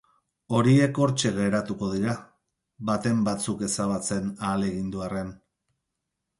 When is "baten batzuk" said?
2.91-3.63